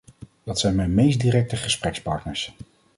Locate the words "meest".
0.93-1.19